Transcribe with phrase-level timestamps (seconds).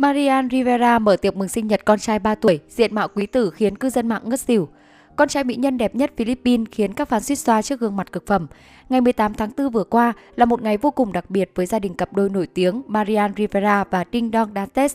[0.00, 3.50] Marian Rivera mở tiệc mừng sinh nhật con trai 3 tuổi, diện mạo quý tử
[3.50, 4.68] khiến cư dân mạng ngất xỉu.
[5.16, 8.12] Con trai mỹ nhân đẹp nhất Philippines khiến các fan suýt xoa trước gương mặt
[8.12, 8.46] cực phẩm.
[8.88, 11.78] Ngày 18 tháng 4 vừa qua là một ngày vô cùng đặc biệt với gia
[11.78, 14.94] đình cặp đôi nổi tiếng Marian Rivera và Ding Dong Dantes.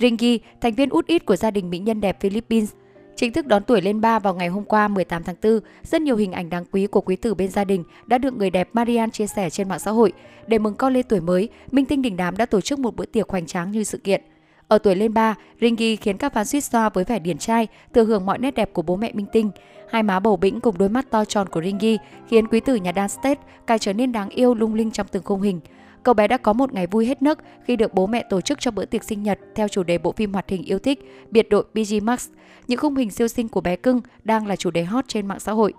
[0.00, 2.70] Ringy, thành viên út ít của gia đình mỹ nhân đẹp Philippines,
[3.16, 6.16] Chính thức đón tuổi lên ba vào ngày hôm qua 18 tháng 4, rất nhiều
[6.16, 9.10] hình ảnh đáng quý của quý tử bên gia đình đã được người đẹp Marian
[9.10, 10.12] chia sẻ trên mạng xã hội.
[10.46, 13.06] Để mừng con lên tuổi mới, Minh Tinh Đình Đám đã tổ chức một bữa
[13.06, 14.22] tiệc hoành tráng như sự kiện.
[14.68, 18.04] Ở tuổi lên 3, Ringy khiến các fan suýt xoa với vẻ điển trai, thừa
[18.04, 19.50] hưởng mọi nét đẹp của bố mẹ Minh Tinh.
[19.90, 21.98] Hai má bầu bĩnh cùng đôi mắt to tròn của Ringy
[22.28, 25.22] khiến quý tử nhà Dan State càng trở nên đáng yêu lung linh trong từng
[25.22, 25.60] khung hình.
[26.02, 28.60] Cậu bé đã có một ngày vui hết nấc khi được bố mẹ tổ chức
[28.60, 31.48] cho bữa tiệc sinh nhật theo chủ đề bộ phim hoạt hình yêu thích Biệt
[31.48, 32.28] đội BG Max.
[32.68, 35.40] Những khung hình siêu sinh của bé cưng đang là chủ đề hot trên mạng
[35.40, 35.72] xã hội.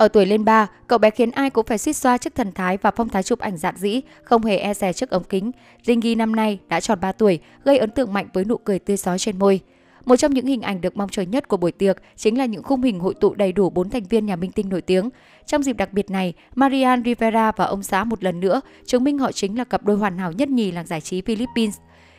[0.00, 2.76] Ở tuổi lên 3, cậu bé khiến ai cũng phải suýt xoa trước thần thái
[2.76, 5.50] và phong thái chụp ảnh dạn dĩ, không hề e dè trước ống kính.
[5.86, 8.96] Ringy năm nay đã tròn 3 tuổi, gây ấn tượng mạnh với nụ cười tươi
[8.96, 9.60] sói trên môi.
[10.04, 12.62] Một trong những hình ảnh được mong chờ nhất của buổi tiệc chính là những
[12.62, 15.10] khung hình hội tụ đầy đủ bốn thành viên nhà minh tinh nổi tiếng.
[15.46, 19.18] Trong dịp đặc biệt này, Marian Rivera và ông xã một lần nữa chứng minh
[19.18, 21.76] họ chính là cặp đôi hoàn hảo nhất nhì làng giải trí Philippines.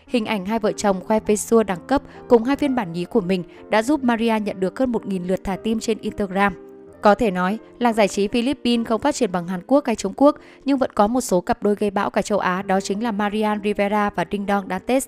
[0.07, 3.21] Hình ảnh hai vợ chồng khoe face đẳng cấp cùng hai phiên bản nhí của
[3.21, 6.70] mình đã giúp Maria nhận được hơn 1.000 lượt thả tim trên Instagram.
[7.01, 10.13] Có thể nói, làng giải trí Philippines không phát triển bằng Hàn Quốc hay Trung
[10.17, 10.35] Quốc,
[10.65, 13.11] nhưng vẫn có một số cặp đôi gây bão cả châu Á, đó chính là
[13.11, 15.07] Marian Rivera và Ding Dong Dantes.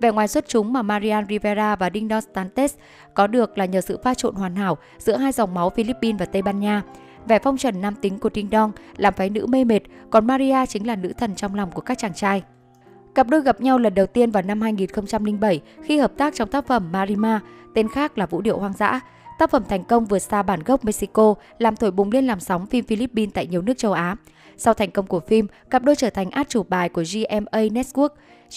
[0.00, 2.74] Vẻ ngoài xuất chúng mà Marian Rivera và Ding Dong Dantes
[3.14, 6.26] có được là nhờ sự pha trộn hoàn hảo giữa hai dòng máu Philippines và
[6.26, 6.82] Tây Ban Nha.
[7.26, 10.66] Vẻ phong trần nam tính của Ding Dong làm phái nữ mê mệt, còn Maria
[10.68, 12.42] chính là nữ thần trong lòng của các chàng trai.
[13.14, 16.66] Cặp đôi gặp nhau lần đầu tiên vào năm 2007 khi hợp tác trong tác
[16.66, 17.40] phẩm Marima,
[17.74, 19.00] tên khác là Vũ điệu hoang dã.
[19.38, 22.66] Tác phẩm thành công vượt xa bản gốc Mexico, làm thổi bùng lên làm sóng
[22.66, 24.16] phim Philippines tại nhiều nước châu Á.
[24.56, 28.08] Sau thành công của phim, cặp đôi trở thành át chủ bài của GMA Network.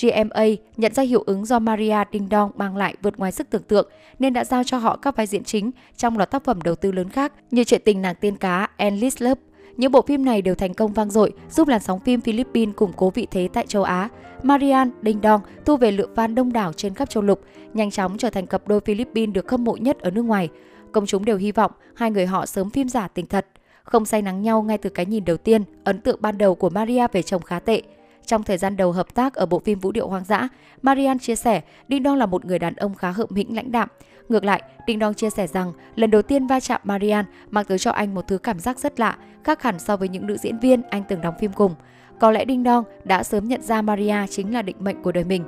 [0.01, 0.45] GMA
[0.77, 3.89] nhận ra hiệu ứng do Maria Ding Dong mang lại vượt ngoài sức tưởng tượng
[4.19, 6.91] nên đã giao cho họ các vai diễn chính trong loạt tác phẩm đầu tư
[6.91, 9.41] lớn khác như chuyện tình nàng tiên cá Endless Love.
[9.77, 12.93] Những bộ phim này đều thành công vang dội, giúp làn sóng phim Philippines củng
[12.95, 14.09] cố vị thế tại châu Á.
[14.43, 17.41] Marian Đinh Dong thu về lượng fan đông đảo trên khắp châu lục,
[17.73, 20.49] nhanh chóng trở thành cặp đôi Philippines được hâm mộ nhất ở nước ngoài.
[20.91, 23.45] Công chúng đều hy vọng hai người họ sớm phim giả tình thật.
[23.83, 26.69] Không say nắng nhau ngay từ cái nhìn đầu tiên, ấn tượng ban đầu của
[26.69, 27.81] Maria về chồng khá tệ.
[28.27, 30.47] Trong thời gian đầu hợp tác ở bộ phim Vũ điệu hoang dã,
[30.81, 33.89] Marian chia sẻ Đinh Đong là một người đàn ông khá hợm hĩnh lãnh đạm.
[34.29, 37.79] Ngược lại, Đinh Đong chia sẻ rằng lần đầu tiên va chạm Marian mang tới
[37.79, 40.59] cho anh một thứ cảm giác rất lạ, khác hẳn so với những nữ diễn
[40.59, 41.75] viên anh từng đóng phim cùng.
[42.19, 45.23] Có lẽ Đinh Đong đã sớm nhận ra Maria chính là định mệnh của đời
[45.23, 45.43] mình.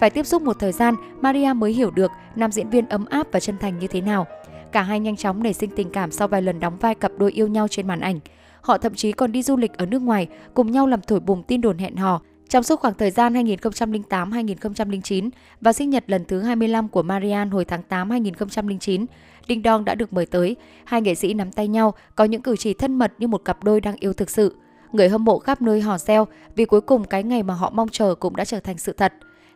[0.00, 3.26] Phải tiếp xúc một thời gian, Maria mới hiểu được nam diễn viên ấm áp
[3.32, 4.26] và chân thành như thế nào.
[4.72, 7.32] Cả hai nhanh chóng nảy sinh tình cảm sau vài lần đóng vai cặp đôi
[7.32, 8.20] yêu nhau trên màn ảnh.
[8.68, 11.42] Họ thậm chí còn đi du lịch ở nước ngoài, cùng nhau làm thổi bùng
[11.42, 12.20] tin đồn hẹn hò.
[12.48, 15.30] Trong suốt khoảng thời gian 2008-2009
[15.60, 19.06] và sinh nhật lần thứ 25 của Marian hồi tháng 8 2009,
[19.46, 20.56] Đinh Dong đã được mời tới.
[20.84, 23.64] Hai nghệ sĩ nắm tay nhau, có những cử chỉ thân mật như một cặp
[23.64, 24.56] đôi đang yêu thực sự.
[24.92, 27.88] Người hâm mộ khắp nơi hò reo vì cuối cùng cái ngày mà họ mong
[27.88, 29.12] chờ cũng đã trở thành sự thật.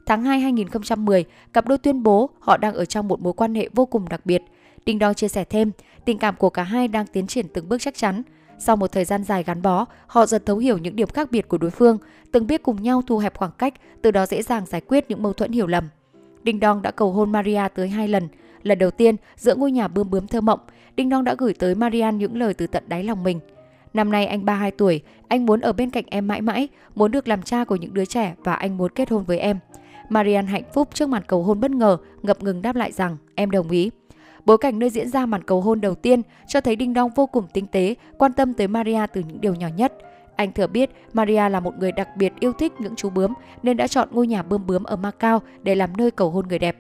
[0.06, 3.68] Tháng 2 2010, cặp đôi tuyên bố họ đang ở trong một mối quan hệ
[3.74, 4.42] vô cùng đặc biệt.
[4.86, 5.70] Đinh Dong chia sẻ thêm,
[6.04, 8.22] tình cảm của cả hai đang tiến triển từng bước chắc chắn.
[8.64, 11.48] Sau một thời gian dài gắn bó, họ dần thấu hiểu những điểm khác biệt
[11.48, 11.98] của đối phương,
[12.32, 15.22] từng biết cùng nhau thu hẹp khoảng cách, từ đó dễ dàng giải quyết những
[15.22, 15.88] mâu thuẫn hiểu lầm.
[16.42, 18.28] Đinh Đong đã cầu hôn Maria tới hai lần.
[18.62, 20.60] Lần đầu tiên, giữa ngôi nhà bươm bướm thơ mộng,
[20.96, 23.40] Đinh Đong đã gửi tới Marian những lời từ tận đáy lòng mình.
[23.94, 27.28] Năm nay anh 32 tuổi, anh muốn ở bên cạnh em mãi mãi, muốn được
[27.28, 29.58] làm cha của những đứa trẻ và anh muốn kết hôn với em.
[30.08, 33.50] Marian hạnh phúc trước màn cầu hôn bất ngờ, ngập ngừng đáp lại rằng em
[33.50, 33.90] đồng ý.
[34.44, 37.26] Bối cảnh nơi diễn ra màn cầu hôn đầu tiên cho thấy Đinh Đong vô
[37.26, 39.92] cùng tinh tế, quan tâm tới Maria từ những điều nhỏ nhất.
[40.36, 43.32] Anh thừa biết Maria là một người đặc biệt yêu thích những chú bướm
[43.62, 46.58] nên đã chọn ngôi nhà bươm bướm ở Macau để làm nơi cầu hôn người
[46.58, 46.76] đẹp.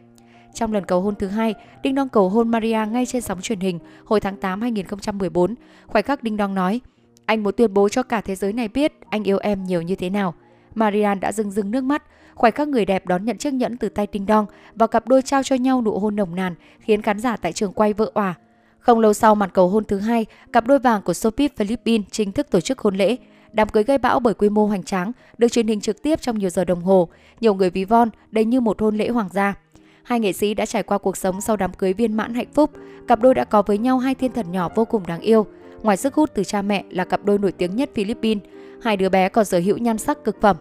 [0.54, 3.60] Trong lần cầu hôn thứ hai, Đinh Đong cầu hôn Maria ngay trên sóng truyền
[3.60, 5.54] hình hồi tháng 8 2014.
[5.86, 6.80] Khoảnh khắc Đinh Đong nói,
[7.26, 9.94] anh muốn tuyên bố cho cả thế giới này biết anh yêu em nhiều như
[9.94, 10.34] thế nào.
[10.74, 12.02] Marian đã rưng rưng nước mắt,
[12.34, 15.22] khoảnh khắc người đẹp đón nhận chiếc nhẫn từ tay Tinh Dong và cặp đôi
[15.22, 18.34] trao cho nhau nụ hôn nồng nàn khiến khán giả tại trường quay vỡ òa.
[18.78, 22.32] Không lâu sau màn cầu hôn thứ hai, cặp đôi vàng của Sophie Philippines chính
[22.32, 23.16] thức tổ chức hôn lễ.
[23.52, 26.38] Đám cưới gây bão bởi quy mô hoành tráng, được truyền hình trực tiếp trong
[26.38, 27.08] nhiều giờ đồng hồ.
[27.40, 29.54] Nhiều người ví von, đây như một hôn lễ hoàng gia.
[30.02, 32.70] Hai nghệ sĩ đã trải qua cuộc sống sau đám cưới viên mãn hạnh phúc.
[33.08, 35.46] Cặp đôi đã có với nhau hai thiên thần nhỏ vô cùng đáng yêu.
[35.82, 38.44] Ngoài sức hút từ cha mẹ là cặp đôi nổi tiếng nhất Philippines,
[38.82, 40.56] hai đứa bé còn sở hữu nhan sắc cực phẩm.